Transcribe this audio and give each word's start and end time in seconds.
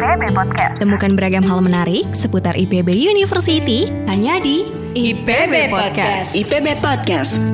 IPB 0.00 0.32
Podcast. 0.32 0.80
Temukan 0.80 1.12
beragam 1.12 1.44
hal 1.44 1.60
menarik 1.60 2.08
seputar 2.16 2.56
IPB 2.56 2.88
University 2.88 3.84
hanya 4.08 4.40
di 4.40 4.64
IPB 4.96 5.68
Podcast. 5.68 6.32
IPB 6.32 6.80
Podcast. 6.80 7.52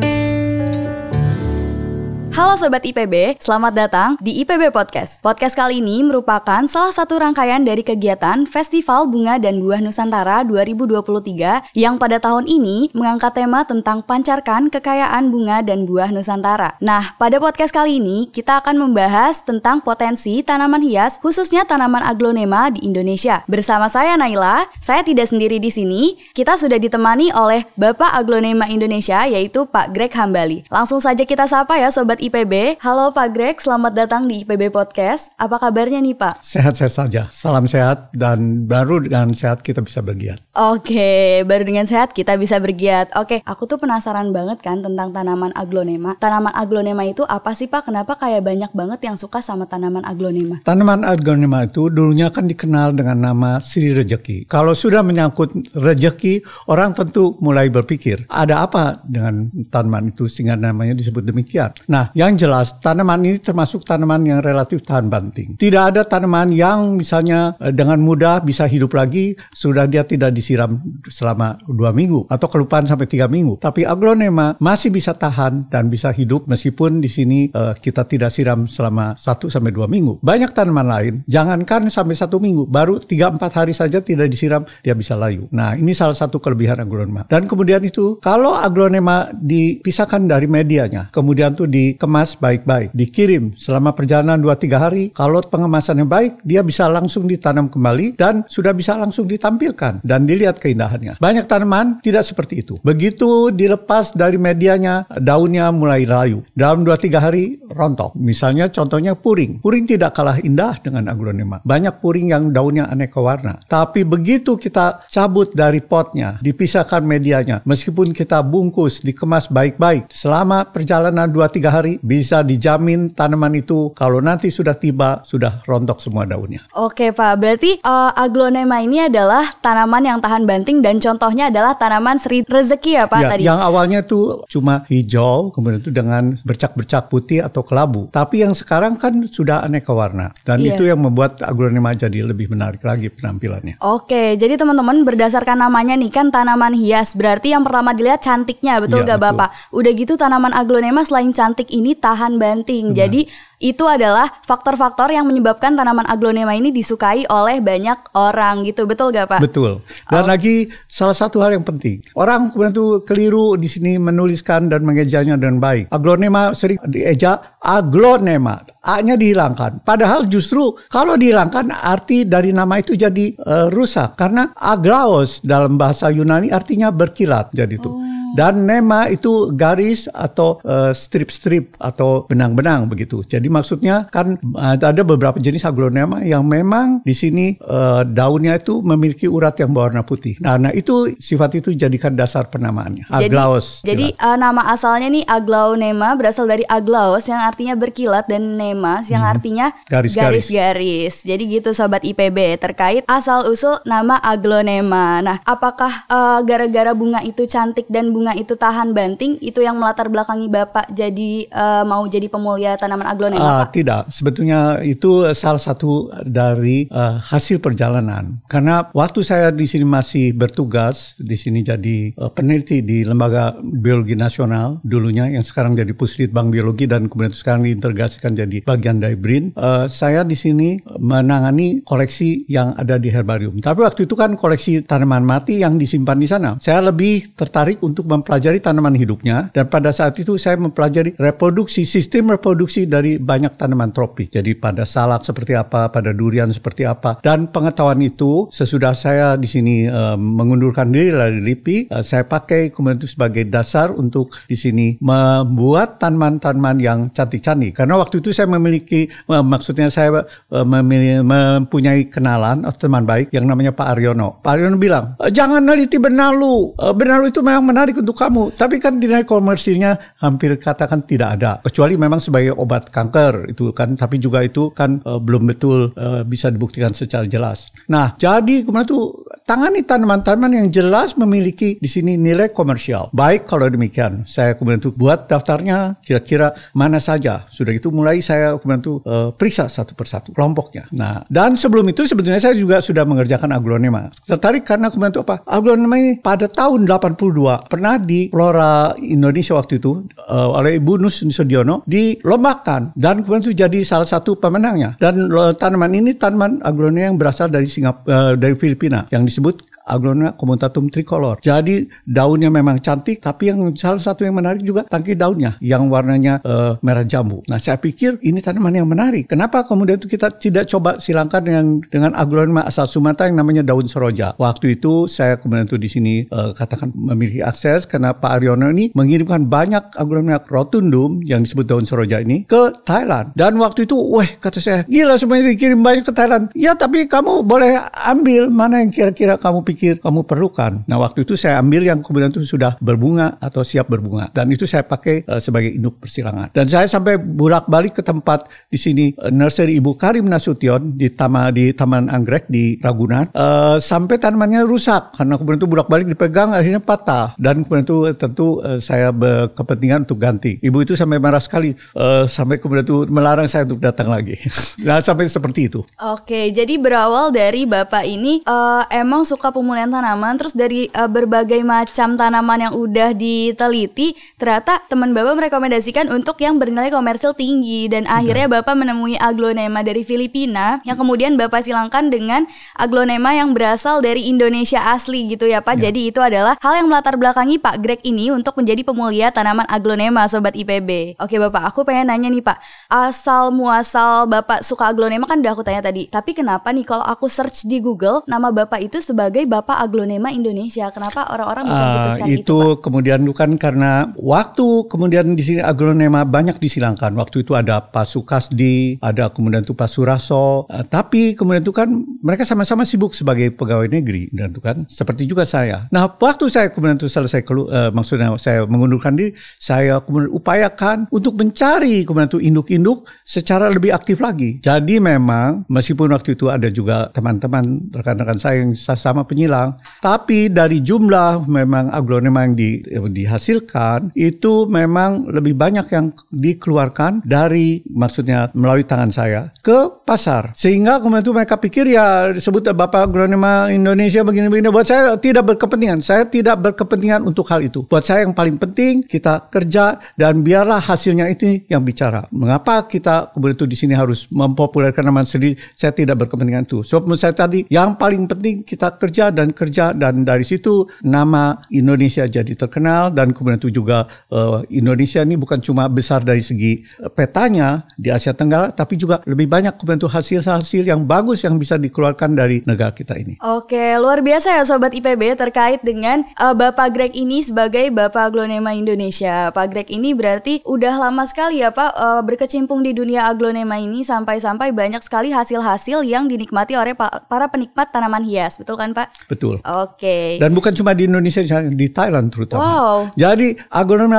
Halo 2.37 2.53
Sobat 2.61 2.85
IPB, 2.85 3.41
selamat 3.41 3.73
datang 3.73 4.11
di 4.21 4.45
IPB 4.45 4.69
Podcast. 4.69 5.25
Podcast 5.25 5.57
kali 5.57 5.81
ini 5.81 6.05
merupakan 6.05 6.69
salah 6.69 6.93
satu 6.93 7.17
rangkaian 7.17 7.65
dari 7.65 7.81
kegiatan 7.81 8.45
Festival 8.45 9.09
Bunga 9.09 9.41
dan 9.41 9.65
Buah 9.65 9.81
Nusantara 9.81 10.45
2023 10.45 11.73
yang 11.73 11.97
pada 11.97 12.21
tahun 12.21 12.45
ini 12.45 12.93
mengangkat 12.93 13.41
tema 13.41 13.65
tentang 13.65 14.05
pancarkan 14.05 14.69
kekayaan 14.69 15.33
bunga 15.33 15.65
dan 15.65 15.89
buah 15.89 16.13
Nusantara. 16.13 16.77
Nah, 16.77 17.17
pada 17.17 17.41
podcast 17.41 17.73
kali 17.73 18.05
ini 18.05 18.29
kita 18.29 18.61
akan 18.61 18.85
membahas 18.85 19.41
tentang 19.41 19.81
potensi 19.81 20.45
tanaman 20.45 20.85
hias 20.85 21.17
khususnya 21.25 21.65
tanaman 21.65 22.05
aglonema 22.05 22.69
di 22.69 22.85
Indonesia. 22.85 23.49
Bersama 23.49 23.89
saya 23.89 24.13
Naila, 24.21 24.69
saya 24.77 25.01
tidak 25.01 25.33
sendiri 25.33 25.57
di 25.57 25.73
sini, 25.73 26.21
kita 26.37 26.61
sudah 26.61 26.77
ditemani 26.77 27.33
oleh 27.33 27.65
Bapak 27.81 28.13
Aglonema 28.13 28.69
Indonesia 28.69 29.25
yaitu 29.25 29.65
Pak 29.65 29.97
Greg 29.97 30.13
Hambali. 30.13 30.69
Langsung 30.69 31.01
saja 31.01 31.25
kita 31.25 31.49
sapa 31.49 31.81
ya 31.81 31.89
Sobat 31.89 32.26
IPB. 32.27 32.83
Halo 32.83 33.15
Pak 33.15 33.29
Greg, 33.31 33.57
selamat 33.63 33.93
datang 33.95 34.27
di 34.27 34.43
IPB 34.43 34.75
Podcast. 34.75 35.31
Apa 35.39 35.63
kabarnya 35.63 36.03
nih 36.03 36.19
Pak? 36.19 36.43
Sehat-sehat 36.43 36.91
saja. 36.91 37.23
Salam 37.31 37.71
sehat 37.71 38.11
dan 38.11 38.67
baru 38.67 39.07
dengan 39.07 39.31
sehat 39.31 39.63
kita 39.63 39.79
bisa 39.79 40.03
bergiat. 40.03 40.43
Oke, 40.51 41.47
baru 41.47 41.63
dengan 41.63 41.87
sehat 41.87 42.11
kita 42.11 42.35
bisa 42.35 42.59
bergiat. 42.59 43.15
Oke, 43.15 43.47
aku 43.47 43.71
tuh 43.71 43.79
penasaran 43.79 44.35
banget 44.35 44.59
kan 44.59 44.83
tentang 44.83 45.15
tanaman 45.15 45.55
aglonema. 45.55 46.19
Tanaman 46.19 46.51
aglonema 46.51 47.07
itu 47.07 47.23
apa 47.23 47.55
sih 47.55 47.71
Pak? 47.71 47.87
Kenapa 47.87 48.19
kayak 48.19 48.43
banyak 48.43 48.75
banget 48.75 49.07
yang 49.07 49.15
suka 49.15 49.39
sama 49.39 49.71
tanaman 49.71 50.03
aglonema? 50.03 50.67
Tanaman 50.67 51.07
aglonema 51.07 51.63
itu 51.63 51.87
dulunya 51.95 52.35
kan 52.35 52.51
dikenal 52.51 52.99
dengan 52.99 53.23
nama 53.23 53.63
Sri 53.63 53.95
Rejeki. 53.95 54.51
Kalau 54.51 54.75
sudah 54.75 55.07
menyangkut 55.07 55.79
rejeki, 55.79 56.43
orang 56.67 56.91
tentu 56.91 57.39
mulai 57.39 57.71
berpikir, 57.71 58.27
ada 58.27 58.67
apa 58.67 58.99
dengan 59.07 59.47
tanaman 59.71 60.11
itu 60.11 60.27
sehingga 60.27 60.59
namanya 60.59 60.99
disebut 60.99 61.23
demikian. 61.23 61.71
Nah, 61.87 62.16
yang 62.17 62.33
jelas 62.41 62.81
tanaman 62.81 63.21
ini 63.29 63.37
termasuk 63.37 63.85
tanaman 63.85 64.25
yang 64.25 64.41
relatif 64.41 64.81
tahan 64.81 65.13
banting. 65.13 65.61
Tidak 65.61 65.83
ada 65.93 66.09
tanaman 66.09 66.49
yang 66.49 66.97
misalnya 66.97 67.53
eh, 67.61 67.77
dengan 67.77 68.01
mudah 68.01 68.41
bisa 68.41 68.65
hidup 68.65 68.97
lagi 68.97 69.37
sudah 69.53 69.85
dia 69.85 70.09
tidak 70.09 70.33
disiram 70.33 70.81
selama 71.13 71.61
dua 71.69 71.93
minggu 71.93 72.25
atau 72.33 72.49
kelupaan 72.49 72.89
sampai 72.89 73.05
tiga 73.05 73.29
minggu. 73.29 73.61
Tapi 73.61 73.85
aglonema 73.85 74.57
masih 74.57 74.89
bisa 74.89 75.13
tahan 75.13 75.69
dan 75.69 75.93
bisa 75.93 76.09
hidup 76.09 76.49
meskipun 76.49 77.05
di 77.05 77.11
sini 77.13 77.39
uh, 77.53 77.77
kita 77.77 78.09
tidak 78.09 78.33
siram 78.33 78.65
selama 78.65 79.13
satu 79.21 79.53
sampai 79.53 79.77
dua 79.77 79.85
minggu. 79.85 80.17
Banyak 80.25 80.57
tanaman 80.57 80.89
lain 80.89 81.15
jangankan 81.29 81.93
sampai 81.93 82.17
satu 82.17 82.41
minggu, 82.41 82.65
baru 82.65 82.97
tiga 82.97 83.29
empat 83.29 83.53
hari 83.61 83.77
saja 83.77 84.01
tidak 84.01 84.33
disiram 84.33 84.65
dia 84.81 84.97
bisa 84.97 85.13
layu. 85.19 85.53
Nah 85.53 85.77
ini 85.77 85.93
salah 85.93 86.17
satu 86.17 86.41
kelebihan 86.41 86.81
aglonema. 86.81 87.29
Dan 87.29 87.45
kemudian 87.45 87.85
itu 87.85 88.17
kalau 88.25 88.57
aglonema 88.57 89.29
dipisahkan 89.37 90.25
dari 90.25 90.49
medianya, 90.49 91.13
kemudian 91.13 91.53
tuh 91.53 91.69
di 91.69 91.99
dikemas 92.07 92.39
baik-baik, 92.39 92.95
dikirim 92.95 93.59
selama 93.59 93.91
perjalanan 93.91 94.39
2-3 94.39 94.79
hari. 94.79 95.05
Kalau 95.11 95.43
pengemasannya 95.43 96.07
baik, 96.07 96.47
dia 96.47 96.63
bisa 96.63 96.87
langsung 96.87 97.27
ditanam 97.27 97.67
kembali 97.67 98.15
dan 98.15 98.47
sudah 98.47 98.71
bisa 98.71 98.95
langsung 98.95 99.27
ditampilkan 99.27 100.07
dan 100.07 100.23
dilihat 100.23 100.63
keindahannya. 100.63 101.19
Banyak 101.19 101.51
tanaman 101.51 101.99
tidak 102.07 102.23
seperti 102.23 102.63
itu. 102.63 102.79
Begitu 102.87 103.51
dilepas 103.51 104.15
dari 104.15 104.39
medianya, 104.39 105.11
daunnya 105.19 105.75
mulai 105.75 106.07
layu. 106.07 106.47
Dalam 106.55 106.87
2-3 106.87 107.19
hari 107.19 107.59
rontok. 107.75 108.15
Misalnya 108.15 108.71
contohnya 108.71 109.19
puring. 109.19 109.59
Puring 109.59 109.91
tidak 109.91 110.15
kalah 110.15 110.39
indah 110.39 110.79
dengan 110.79 111.11
aglonema. 111.11 111.59
Banyak 111.67 111.99
puring 111.99 112.31
yang 112.31 112.55
daunnya 112.55 112.87
aneka 112.87 113.19
warna. 113.19 113.59
Tapi 113.67 114.07
begitu 114.07 114.55
kita 114.55 115.11
cabut 115.11 115.51
dari 115.59 115.83
potnya, 115.83 116.39
dipisahkan 116.39 117.03
medianya, 117.03 117.67
meskipun 117.67 118.15
kita 118.15 118.47
bungkus, 118.47 119.03
dikemas 119.03 119.51
baik-baik, 119.51 120.07
selama 120.15 120.71
perjalanan 120.71 121.27
2-3 121.27 121.67
hari 121.67 121.86
bisa 122.03 122.43
dijamin 122.43 123.15
tanaman 123.15 123.55
itu 123.55 123.95
kalau 123.95 124.19
nanti 124.19 124.51
sudah 124.51 124.75
tiba 124.75 125.23
sudah 125.23 125.63
rontok 125.63 126.03
semua 126.03 126.27
daunnya. 126.27 126.67
Oke 126.75 127.15
Pak, 127.15 127.33
berarti 127.39 127.79
uh, 127.87 128.11
aglonema 128.19 128.83
ini 128.83 129.07
adalah 129.07 129.47
tanaman 129.63 130.03
yang 130.03 130.19
tahan 130.19 130.43
banting 130.43 130.83
dan 130.83 130.99
contohnya 130.99 131.49
adalah 131.49 131.79
tanaman 131.79 132.19
seri 132.19 132.43
rezeki 132.43 132.93
ya 132.99 133.05
Pak 133.07 133.21
ya, 133.23 133.29
tadi? 133.31 133.43
Yang 133.47 133.61
awalnya 133.63 133.99
itu 134.03 134.43
cuma 134.51 134.83
hijau, 134.91 135.55
kemudian 135.55 135.79
itu 135.79 135.95
dengan 135.95 136.35
bercak-bercak 136.43 137.07
putih 137.07 137.47
atau 137.47 137.63
kelabu. 137.63 138.11
Tapi 138.11 138.43
yang 138.43 138.53
sekarang 138.57 138.99
kan 138.99 139.15
sudah 139.31 139.63
aneka 139.63 139.95
warna 139.95 140.35
dan 140.43 140.59
iya. 140.65 140.75
itu 140.75 140.89
yang 140.89 140.99
membuat 140.99 141.39
aglonema 141.45 141.95
jadi 141.95 142.27
lebih 142.27 142.51
menarik 142.51 142.83
lagi 142.83 143.13
penampilannya. 143.13 143.79
Oke, 143.85 144.35
jadi 144.35 144.59
teman-teman 144.59 145.07
berdasarkan 145.07 145.63
namanya 145.63 145.95
nih 145.95 146.11
kan 146.11 146.33
tanaman 146.33 146.75
hias, 146.75 147.15
berarti 147.15 147.53
yang 147.53 147.63
pertama 147.63 147.93
dilihat 147.93 148.25
cantiknya, 148.25 148.81
betul 148.81 149.05
ya, 149.05 149.15
gak 149.15 149.21
betul. 149.21 149.33
Bapak? 149.37 149.49
Udah 149.71 149.93
gitu 149.93 150.13
tanaman 150.17 150.53
aglonema 150.57 151.05
selain 151.05 151.31
cantik 151.31 151.69
ini 151.77 151.93
tahan 151.93 152.41
banting. 152.41 152.93
Benar. 152.93 152.99
Jadi 153.05 153.21
itu 153.57 153.89
adalah 153.89 154.29
faktor-faktor 154.45 155.09
yang 155.09 155.25
menyebabkan 155.25 155.73
tanaman 155.73 156.05
aglonema 156.05 156.53
ini 156.53 156.69
disukai 156.77 157.25
oleh 157.25 157.65
banyak 157.65 158.13
orang 158.13 158.69
gitu. 158.69 158.85
Betul 158.85 159.17
gak 159.17 159.33
Pak? 159.33 159.41
Betul. 159.41 159.81
Dan 160.13 160.25
oh. 160.25 160.29
lagi 160.29 160.69
salah 160.85 161.17
satu 161.17 161.41
hal 161.41 161.57
yang 161.57 161.65
penting. 161.65 162.05
Orang 162.13 162.53
kemudian 162.53 162.77
tuh 162.77 163.01
keliru 163.09 163.57
di 163.57 163.65
sini 163.65 163.97
menuliskan 163.97 164.69
dan 164.69 164.85
mengejanya 164.85 165.41
dengan 165.41 165.57
baik. 165.57 165.89
Aglonema 165.89 166.53
sering 166.53 166.77
dieja 166.85 167.57
aglonema. 167.57 168.61
A-nya 168.87 169.19
dihilangkan. 169.19 169.83
Padahal 169.83 170.31
justru 170.31 170.77
kalau 170.93 171.19
dihilangkan 171.19 171.73
arti 171.75 172.29
dari 172.29 172.53
nama 172.53 172.77
itu 172.79 172.93
jadi 172.93 173.35
uh, 173.41 173.67
rusak. 173.73 174.21
Karena 174.21 174.53
aglaos 174.53 175.41
dalam 175.41 175.81
bahasa 175.81 176.13
Yunani 176.13 176.53
artinya 176.53 176.93
berkilat. 176.93 177.57
Jadi 177.57 177.75
itu. 177.81 177.91
Oh. 177.91 178.06
Dan 178.35 178.67
nema 178.67 179.07
itu 179.13 179.55
garis 179.55 180.11
atau 180.11 180.59
uh, 180.67 180.91
strip-strip 180.91 181.77
atau 181.79 182.27
benang-benang 182.27 182.91
begitu. 182.91 183.23
Jadi 183.23 183.47
maksudnya 183.47 184.09
kan 184.11 184.41
uh, 184.57 184.75
ada 184.75 185.03
beberapa 185.07 185.39
jenis 185.39 185.63
aglonema 185.63 186.25
yang 186.27 186.43
memang 186.43 187.05
di 187.07 187.15
sini 187.15 187.55
uh, 187.63 188.03
daunnya 188.03 188.59
itu 188.59 188.83
memiliki 188.83 189.31
urat 189.31 189.55
yang 189.61 189.71
berwarna 189.71 190.03
putih. 190.03 190.41
Nah, 190.43 190.59
nah 190.59 190.73
itu 190.75 191.15
sifat 191.21 191.61
itu 191.61 191.77
jadikan 191.77 192.17
dasar 192.17 192.49
penamaannya. 192.51 193.07
Aglaos. 193.13 193.85
Jadi, 193.85 194.11
jadi 194.11 194.25
uh, 194.25 194.37
nama 194.41 194.73
asalnya 194.73 195.13
nih 195.13 195.25
aglonema 195.29 196.17
berasal 196.17 196.49
dari 196.49 196.65
aglaos 196.67 197.29
yang 197.29 197.41
artinya 197.45 197.77
berkilat 197.77 198.27
dan 198.27 198.57
nema 198.57 199.05
yang 199.07 199.23
hmm. 199.23 199.33
artinya 199.37 199.67
garis-garis. 199.87 201.23
Jadi 201.23 201.43
gitu 201.61 201.77
sobat 201.77 202.03
IPB 202.03 202.59
terkait 202.59 203.05
asal 203.07 203.47
usul 203.53 203.79
nama 203.85 204.17
aglonema. 204.25 205.21
Nah, 205.21 205.37
apakah 205.45 206.09
gara-gara 206.43 206.91
uh, 206.93 206.97
bunga 206.97 207.21
itu 207.21 207.45
cantik 207.45 207.87
dan 207.93 208.16
bunga 208.17 208.33
itu 208.33 208.57
tahan 208.57 208.97
banting 208.97 209.37
itu 209.45 209.61
yang 209.61 209.77
melatar 209.77 210.09
belakangi 210.09 210.49
Bapak 210.49 210.89
jadi 210.89 211.53
uh, 211.53 211.85
mau 211.85 212.09
jadi 212.09 212.33
pemulia 212.33 212.81
tanaman 212.81 213.05
aglonema? 213.05 213.45
Uh, 213.45 213.65
tidak, 213.69 214.09
sebetulnya 214.09 214.81
itu 214.81 215.29
salah 215.37 215.61
satu 215.61 216.09
dari 216.25 216.89
uh, 216.89 217.21
hasil 217.21 217.61
perjalanan. 217.61 218.41
Karena 218.49 218.89
waktu 218.97 219.21
saya 219.21 219.53
di 219.53 219.69
sini 219.69 219.85
masih 219.85 220.33
bertugas 220.33 221.13
di 221.21 221.37
sini 221.37 221.61
jadi 221.61 222.17
uh, 222.17 222.33
peneliti 222.33 222.81
di 222.81 223.05
Lembaga 223.05 223.53
Biologi 223.61 224.17
Nasional 224.17 224.81
dulunya 224.81 225.29
yang 225.29 225.45
sekarang 225.45 225.77
jadi 225.77 225.93
Puslit 225.93 226.33
Bank 226.33 226.57
Biologi 226.57 226.89
dan 226.89 227.13
kemudian 227.13 227.37
sekarang 227.37 227.69
diintegrasikan 227.69 228.33
jadi 228.33 228.65
bagian 228.65 228.97
dari 228.97 229.21
BRIN. 229.21 229.53
Uh, 229.53 229.85
saya 229.93 230.25
di 230.25 230.41
sini 230.41 230.81
menangani 230.97 231.85
koleksi 231.85 232.49
yang 232.49 232.73
ada 232.81 232.97
di 232.97 233.13
herbarium. 233.13 233.61
Tapi 233.61 233.85
waktu 233.85 234.09
itu 234.09 234.17
kan 234.17 234.41
koleksi 234.41 234.89
tanaman 234.89 235.21
mati 235.21 235.61
yang 235.61 235.77
disimpan 235.77 236.17
di 236.17 236.25
sana. 236.25 236.57
Saya 236.57 236.81
lebih 236.81 237.37
tertarik 237.37 237.85
untuk 237.85 238.06
mempelajari 238.07 238.63
tanaman 238.63 238.95
hidupnya 238.95 239.51
dan 239.51 239.67
pada 239.67 239.91
saat 239.91 240.15
itu 240.17 240.39
saya 240.39 240.55
mempelajari 240.57 241.19
reproduksi 241.19 241.83
sistem 241.83 242.31
reproduksi 242.31 242.87
dari 242.87 243.19
banyak 243.19 243.59
tanaman 243.59 243.91
tropis. 243.91 244.31
Jadi 244.31 244.55
pada 244.55 244.87
salak 244.87 245.27
seperti 245.27 245.59
apa, 245.59 245.91
pada 245.91 246.15
durian 246.15 246.49
seperti 246.55 246.87
apa 246.87 247.19
dan 247.21 247.51
pengetahuan 247.51 247.99
itu 247.99 248.47
sesudah 248.55 248.95
saya 248.95 249.35
di 249.35 249.51
sini 249.51 249.91
uh, 249.91 250.15
mengundurkan 250.15 250.95
diri 250.95 251.11
dari 251.11 251.43
LIPI, 251.43 251.77
uh, 251.91 252.05
saya 252.07 252.25
pakai 252.25 252.71
kemudian 252.71 253.03
itu 253.03 253.11
sebagai 253.11 253.43
dasar 253.51 253.91
untuk 253.91 254.31
di 254.47 254.55
sini 254.55 254.95
membuat 255.03 255.99
tanaman-tanaman 255.99 256.77
yang 256.79 256.99
cantik-cantik. 257.11 257.75
Karena 257.75 257.99
waktu 257.99 258.23
itu 258.23 258.31
saya 258.31 258.47
memiliki 258.47 259.11
uh, 259.27 259.43
maksudnya 259.43 259.91
saya 259.91 260.23
memiliki, 260.53 261.25
mempunyai 261.27 262.07
kenalan 262.07 262.63
atau 262.63 262.87
teman 262.87 263.03
baik 263.03 263.35
yang 263.35 263.51
namanya 263.51 263.75
Pak 263.75 263.97
Aryono. 263.97 264.39
Pak 264.41 264.53
Aryono 264.55 264.79
bilang, 264.79 265.19
"Jangan 265.19 265.65
neliti 265.65 265.99
benalu. 265.99 266.77
Benalu 266.77 267.35
itu 267.35 267.41
memang 267.43 267.65
menarik 267.65 267.96
untuk 268.01 268.17
kamu. 268.17 268.55
Tapi 268.57 268.77
kan 268.83 268.97
nilai 269.01 269.23
komersilnya 269.27 270.17
hampir 270.21 270.57
katakan 270.61 271.05
tidak 271.05 271.29
ada. 271.41 271.53
Kecuali 271.65 271.95
memang 271.97 272.21
sebagai 272.23 272.57
obat 272.57 272.89
kanker 272.93 273.51
itu 273.53 273.73
kan. 273.73 273.97
Tapi 273.97 274.21
juga 274.21 274.45
itu 274.45 274.71
kan 274.73 275.01
uh, 275.05 275.21
belum 275.21 275.49
betul 275.51 275.93
uh, 275.97 276.23
bisa 276.23 276.53
dibuktikan 276.53 276.93
secara 276.93 277.27
jelas. 277.27 277.73
Nah 277.91 278.15
jadi 278.17 278.63
kemudian 278.63 278.87
itu 278.87 279.01
tangani 279.47 279.87
tanaman-tanaman 279.87 280.59
yang 280.59 280.69
jelas 280.75 281.15
memiliki 281.15 281.79
di 281.79 281.87
sini 281.87 282.19
nilai 282.19 282.51
komersial. 282.51 283.15
Baik 283.15 283.47
kalau 283.47 283.71
demikian, 283.71 284.27
saya 284.27 284.59
kemudian 284.59 284.83
tuh 284.83 284.91
buat 284.91 285.31
daftarnya 285.31 286.03
kira-kira 286.03 286.51
mana 286.75 286.99
saja. 286.99 287.47
Sudah 287.47 287.71
itu 287.71 287.95
mulai 287.95 288.19
saya 288.19 288.59
kemudian 288.59 288.83
tuh 288.83 288.99
uh, 289.07 289.31
periksa 289.31 289.71
satu 289.71 289.95
persatu 289.95 290.35
kelompoknya. 290.35 290.91
Nah, 290.91 291.23
dan 291.31 291.55
sebelum 291.55 291.87
itu 291.87 292.11
sebetulnya 292.11 292.43
saya 292.43 292.59
juga 292.59 292.83
sudah 292.83 293.07
mengerjakan 293.07 293.55
aglonema. 293.55 294.11
Tertarik 294.27 294.67
karena 294.67 294.91
kemudian 294.91 295.15
tuh 295.15 295.23
apa? 295.23 295.47
Aglonema 295.47 295.95
ini 295.95 296.19
pada 296.19 296.51
tahun 296.51 296.83
82 296.83 297.71
pernah 297.71 298.03
di 298.03 298.27
Flora 298.35 298.99
Indonesia 298.99 299.55
waktu 299.55 299.79
itu 299.79 300.11
uh, 300.27 300.59
oleh 300.59 300.83
Ibu 300.83 300.99
Nus 300.99 301.23
Sudiono 301.23 301.87
dilombakan 301.87 302.99
dan 302.99 303.23
kemudian 303.23 303.47
itu 303.47 303.55
jadi 303.55 303.79
salah 303.87 304.11
satu 304.11 304.43
pemenangnya. 304.43 304.99
Dan 304.99 305.31
uh, 305.31 305.55
tanaman 305.55 305.95
ini 305.95 306.19
tanaman 306.19 306.59
aglonema 306.67 307.15
yang 307.15 307.17
berasal 307.17 307.47
dari 307.47 307.71
Singapura 307.71 308.11
uh, 308.11 308.33
dari 308.35 308.59
Filipina 308.59 309.07
yang 309.15 309.23
disebut 309.37 309.61
Aglonema 309.87 310.35
comutatum 310.35 310.91
tricolor. 310.91 311.39
Jadi 311.39 311.87
daunnya 312.03 312.51
memang 312.51 312.83
cantik, 312.83 313.23
tapi 313.23 313.55
yang 313.55 313.71
salah 313.79 314.03
satu 314.03 314.27
yang 314.27 314.35
menarik 314.35 314.67
juga 314.67 314.83
tangki 314.83 315.15
daunnya 315.15 315.55
yang 315.63 315.87
warnanya 315.87 316.43
uh, 316.43 316.75
merah 316.83 317.07
jambu. 317.07 317.47
Nah, 317.47 317.63
saya 317.63 317.79
pikir 317.79 318.19
ini 318.27 318.43
tanaman 318.43 318.75
yang 318.75 318.91
menarik. 318.91 319.31
Kenapa 319.31 319.63
kemudian 319.63 320.03
itu 320.03 320.11
kita 320.11 320.35
tidak 320.35 320.67
coba 320.67 320.99
silangkan 320.99 321.39
dengan 321.39 321.79
dengan 321.87 322.19
aglonema 322.19 322.67
asal 322.67 322.91
Sumatera 322.91 323.31
yang 323.31 323.39
namanya 323.39 323.63
daun 323.63 323.87
seroja. 323.87 324.35
Waktu 324.43 324.75
itu 324.75 325.07
saya 325.07 325.39
kemudian 325.39 325.71
itu 325.71 325.79
di 325.79 325.87
sini 325.87 326.15
uh, 326.35 326.51
katakan 326.51 326.91
memiliki 326.91 327.47
akses 327.47 327.87
karena 327.87 328.11
Pak 328.11 328.43
Aryono 328.43 328.67
ini 328.75 328.91
mengirimkan 328.91 329.47
banyak 329.47 329.95
aglonema 329.95 330.43
rotundum 330.43 331.23
yang 331.23 331.47
disebut 331.47 331.63
daun 331.63 331.87
seroja 331.87 332.19
ini 332.19 332.43
ke 332.43 332.83
Thailand. 332.83 333.39
Dan 333.39 333.55
waktu 333.63 333.87
itu, 333.87 333.95
wah 333.95 334.27
kata 334.27 334.59
saya, 334.59 334.83
gila 334.91 335.15
semuanya 335.15 335.55
dikirim 335.55 335.79
banyak 335.79 336.03
ke 336.03 336.11
Thailand. 336.11 336.51
Ya 336.59 336.75
tapi 336.75 337.07
kamu 337.07 337.47
boleh 337.47 337.79
ambil 337.95 338.51
mana 338.51 338.83
yang 338.83 338.91
kira-kira 338.91 339.39
kamu 339.39 339.63
pikir 339.63 339.76
pikir 339.77 340.01
kamu 340.01 340.25
perlukan. 340.25 340.89
Nah 340.89 340.97
waktu 340.97 341.29
itu 341.29 341.37
saya 341.37 341.61
ambil 341.61 341.85
yang 341.85 342.01
kemudian 342.01 342.33
itu 342.33 342.41
sudah 342.49 342.81
berbunga 342.81 343.37
atau 343.37 343.61
siap 343.61 343.93
berbunga 343.93 344.33
dan 344.33 344.49
itu 344.49 344.65
saya 344.65 344.89
pakai 344.89 345.29
uh, 345.29 345.37
sebagai 345.37 345.77
induk 345.77 346.01
persilangan. 346.01 346.49
Dan 346.57 346.65
saya 346.65 346.89
sampai 346.89 347.21
bolak 347.21 347.69
balik 347.69 348.01
ke 348.01 348.03
tempat 348.03 348.49
di 348.73 348.81
sini 348.81 349.13
uh, 349.21 349.29
nursery 349.29 349.77
Ibu 349.77 350.01
Karim 350.01 350.25
Nasution 350.33 350.97
di 350.97 351.13
Taman 351.13 351.53
di 351.53 351.77
Taman 351.77 352.09
Anggrek 352.09 352.49
di 352.49 352.81
Ragunan 352.81 353.29
uh, 353.37 353.77
sampai 353.77 354.17
tanamannya 354.17 354.65
rusak 354.65 355.13
karena 355.21 355.37
kemudian 355.37 355.61
itu 355.61 355.69
bolak 355.69 355.89
balik 355.93 356.09
dipegang 356.09 356.57
akhirnya 356.57 356.81
patah 356.81 357.37
dan 357.37 357.61
kemudian 357.61 357.85
itu 357.85 357.99
tentu 358.17 358.65
uh, 358.65 358.81
saya 358.81 359.13
berkepentingan 359.13 360.09
untuk 360.09 360.17
ganti. 360.17 360.57
Ibu 360.65 360.89
itu 360.89 360.97
sampai 360.97 361.21
marah 361.21 361.43
sekali 361.43 361.77
uh, 361.99 362.25
sampai 362.25 362.57
kemudian 362.57 362.89
itu 362.89 363.05
melarang 363.13 363.45
saya 363.45 363.69
untuk 363.69 363.85
datang 363.85 364.09
lagi. 364.09 364.41
nah 364.87 365.03
sampai 365.03 365.29
seperti 365.29 365.69
itu. 365.69 365.85
Oke, 366.01 366.55
jadi 366.55 366.79
berawal 366.79 367.35
dari 367.35 367.67
bapak 367.67 368.07
ini 368.07 368.41
uh, 368.47 368.87
emang 368.89 369.27
suka 369.27 369.51
pemulihan 369.67 369.91
tanaman 369.91 370.39
terus 370.39 370.55
dari 370.55 370.87
uh, 370.95 371.11
berbagai 371.11 371.59
macam 371.67 372.15
tanaman 372.15 372.71
yang 372.71 372.73
udah 372.79 373.11
diteliti 373.11 374.15
ternyata 374.39 374.79
teman 374.87 375.11
Bapak 375.11 375.35
merekomendasikan 375.43 376.07
untuk 376.15 376.39
yang 376.39 376.63
bernilai 376.63 376.95
komersil 376.95 377.35
tinggi 377.35 377.91
dan 377.91 378.07
akhirnya 378.07 378.47
Bapak 378.47 378.79
menemui 378.79 379.19
aglonema 379.19 379.83
dari 379.83 380.07
Filipina 380.07 380.79
yang 380.87 380.95
kemudian 380.95 381.35
Bapak 381.35 381.67
silangkan 381.67 382.07
dengan 382.07 382.47
aglonema 382.79 383.35
yang 383.35 383.51
berasal 383.51 383.99
dari 383.99 384.31
Indonesia 384.31 384.79
asli 384.95 385.27
gitu 385.35 385.51
ya 385.51 385.59
Pak. 385.59 385.83
Ya. 385.83 385.91
Jadi 385.91 386.15
itu 386.15 386.23
adalah 386.23 386.55
hal 386.63 386.79
yang 386.79 386.87
melatar 386.87 387.19
belakangi 387.19 387.59
Pak 387.59 387.83
Greg 387.83 388.01
ini 388.07 388.31
untuk 388.31 388.55
menjadi 388.55 388.87
pemulia 388.87 389.35
tanaman 389.35 389.67
aglonema 389.67 390.31
sobat 390.31 390.55
IPB. 390.55 391.19
Oke 391.19 391.43
Bapak, 391.43 391.75
aku 391.75 391.83
pengen 391.83 392.15
nanya 392.15 392.31
nih 392.31 392.45
Pak, 392.47 392.63
asal 392.87 393.51
muasal 393.51 394.31
Bapak 394.31 394.63
suka 394.63 394.95
aglonema 394.95 395.27
kan 395.27 395.43
udah 395.43 395.53
aku 395.59 395.67
tanya 395.67 395.83
tadi. 395.83 396.07
Tapi 396.07 396.39
kenapa 396.39 396.71
nih 396.71 396.87
kalau 396.87 397.03
aku 397.03 397.27
search 397.27 397.67
di 397.67 397.83
Google 397.83 398.23
nama 398.31 398.55
Bapak 398.55 398.79
itu 398.79 399.03
sebagai 399.03 399.43
Bapak 399.57 399.89
aglonema 399.89 400.29
Indonesia. 400.29 400.93
Kenapa 400.93 401.33
orang-orang 401.33 401.65
bisa 401.65 401.81
uh, 401.81 402.29
itu, 402.29 402.45
itu 402.45 402.59
Pak? 402.61 402.85
kemudian 402.85 403.25
bukan 403.25 403.57
karena 403.57 404.13
waktu 404.21 404.85
kemudian 404.93 405.33
di 405.33 405.41
sini 405.41 405.61
aglonema 405.65 406.29
banyak 406.29 406.61
disilangkan. 406.61 407.17
Waktu 407.17 407.41
itu 407.41 407.57
ada 407.57 407.81
Pak 407.81 408.05
Sukasdi, 408.05 409.01
ada 409.01 409.33
kemudian 409.33 409.65
itu 409.65 409.73
Pak 409.73 409.89
Suraso. 409.89 410.69
Uh, 410.69 410.85
tapi 410.85 411.33
kemudian 411.33 411.65
itu 411.65 411.73
kan 411.73 411.89
mereka 412.21 412.45
sama-sama 412.45 412.85
sibuk 412.85 413.17
sebagai 413.17 413.49
pegawai 413.57 413.89
negeri 413.89 414.29
dan 414.29 414.53
itu 414.53 414.61
kan 414.61 414.85
seperti 414.93 415.25
juga 415.25 415.49
saya. 415.49 415.89
Nah, 415.89 416.05
waktu 416.05 416.53
saya 416.53 416.69
kemudian 416.69 417.01
itu 417.01 417.09
selesai 417.09 417.41
kelu, 417.41 417.73
uh, 417.73 417.89
maksudnya 417.97 418.37
saya 418.37 418.69
mengundurkan 418.69 419.17
diri, 419.17 419.33
saya 419.57 420.05
kemudian 420.05 420.37
upayakan 420.37 421.09
untuk 421.09 421.33
mencari 421.41 422.05
kemudian 422.05 422.29
itu 422.29 422.45
induk-induk 422.45 423.09
secara 423.25 423.73
lebih 423.73 423.97
aktif 423.97 424.21
lagi. 424.21 424.61
Jadi 424.61 425.01
memang 425.01 425.65
meskipun 425.73 426.13
waktu 426.13 426.37
itu 426.37 426.53
ada 426.53 426.69
juga 426.69 427.09
teman-teman 427.17 427.89
rekan-rekan 427.97 428.37
saya 428.37 428.61
yang 428.61 428.77
sama 428.77 429.25
penyilang, 429.47 429.79
tapi 430.03 430.51
dari 430.51 430.83
jumlah 430.83 431.47
memang 431.47 431.95
aglonema 431.95 432.43
yang 432.43 432.59
di, 432.59 432.83
dihasilkan 433.15 434.11
itu 434.19 434.67
memang 434.67 435.31
lebih 435.31 435.55
banyak 435.55 435.87
yang 435.95 436.11
dikeluarkan 436.35 437.23
dari 437.23 437.87
maksudnya 437.87 438.51
melalui 438.59 438.83
tangan 438.83 439.15
saya 439.15 439.55
ke 439.63 440.03
pasar. 440.03 440.51
Sehingga 440.59 440.99
kemudian 440.99 441.23
itu 441.23 441.33
mereka 441.33 441.55
pikir 441.57 441.87
ya 441.87 442.35
disebut 442.35 442.75
Bapak 442.75 443.07
aglonema 443.07 443.71
Indonesia 443.71 444.27
begini-begini. 444.27 444.69
Buat 444.75 444.87
saya 444.91 445.15
tidak 445.17 445.55
berkepentingan. 445.55 446.03
Saya 446.03 446.27
tidak 446.27 446.59
berkepentingan 446.61 447.23
untuk 447.23 447.47
hal 447.47 447.63
itu. 447.63 447.87
Buat 447.87 448.05
saya 448.05 448.27
yang 448.27 448.35
paling 448.35 448.59
penting 448.59 449.07
kita 449.07 449.47
kerja 449.49 450.03
dan 450.19 450.43
biarlah 450.43 450.83
hasilnya 450.83 451.31
itu 451.31 451.63
yang 451.71 451.87
bicara. 451.87 452.27
Mengapa 452.35 452.83
kita 452.91 453.31
kemudian 453.31 453.55
itu 453.55 453.67
di 453.71 453.77
sini 453.79 453.95
harus 453.95 454.27
mempopulerkan 454.29 455.07
nama 455.07 455.23
sendiri? 455.23 455.55
Saya 455.79 455.95
tidak 455.95 456.27
berkepentingan 456.27 456.67
itu. 456.67 456.83
So 456.83 456.99
menurut 456.99 457.23
saya 457.23 457.37
tadi 457.37 457.63
yang 457.71 457.95
paling 457.95 458.27
penting 458.27 458.67
kita 458.67 458.97
kerja 458.97 459.26
dan 459.31 459.55
kerja 459.55 459.93
dan 459.95 460.27
dari 460.27 460.43
situ 460.43 460.89
nama 461.03 461.63
Indonesia 461.71 462.27
jadi 462.27 462.53
terkenal 462.57 463.15
dan 463.15 463.31
kemudian 463.31 463.61
itu 463.61 463.71
juga 463.83 464.09
uh, 464.33 464.63
Indonesia 464.73 465.23
ini 465.23 465.39
bukan 465.39 465.63
cuma 465.63 465.87
besar 465.87 466.23
dari 466.23 466.43
segi 466.43 466.83
uh, 467.03 467.11
petanya 467.13 467.87
di 467.95 468.11
Asia 468.11 468.35
Tenggara 468.35 468.75
tapi 468.75 468.99
juga 468.99 469.23
lebih 469.25 469.47
banyak 469.47 469.79
kemudian 469.79 470.01
itu 470.03 470.11
hasil-hasil 470.11 470.83
yang 470.83 471.05
bagus 471.05 471.47
yang 471.47 471.57
bisa 471.57 471.79
dikeluarkan 471.79 472.37
dari 472.37 472.61
negara 472.67 472.93
kita 472.93 473.17
ini. 473.17 473.39
Oke, 473.43 473.97
luar 473.97 474.21
biasa 474.21 474.61
ya 474.61 474.63
sobat 474.67 474.93
IPB 474.93 475.39
terkait 475.39 475.81
dengan 475.85 476.27
uh, 476.41 476.53
Bapak 476.53 476.93
Greg 476.93 477.13
ini 477.15 477.41
sebagai 477.41 477.89
Bapak 477.93 478.33
Aglonema 478.33 478.75
Indonesia. 478.75 479.51
Pak 479.55 479.67
Greg 479.73 479.89
ini 479.93 480.13
berarti 480.13 480.61
udah 480.67 480.95
lama 480.99 481.25
sekali 481.29 481.63
ya 481.63 481.71
Pak 481.73 481.91
uh, 481.97 482.21
berkecimpung 482.27 482.83
di 482.85 482.93
dunia 482.93 483.29
aglonema 483.29 483.81
ini 483.81 484.03
sampai-sampai 484.03 484.73
banyak 484.73 485.01
sekali 485.01 485.33
hasil-hasil 485.33 486.05
yang 486.05 486.27
dinikmati 486.27 486.77
oleh 486.77 486.97
para 486.97 487.47
penikmat 487.49 487.93
tanaman 487.93 488.25
hias, 488.25 488.59
betul 488.61 488.77
kan 488.77 488.93
Pak? 488.93 489.13
Betul. 489.27 489.59
Oke. 489.65 489.99
Okay. 489.99 490.29
Dan 490.39 490.55
bukan 490.55 490.71
cuma 490.77 490.95
di 490.95 491.09
Indonesia, 491.09 491.43
di 491.67 491.89
Thailand 491.91 492.31
terutama. 492.31 492.63
Wow. 492.63 492.99
Jadi 493.19 493.59
agronomi 493.73 494.15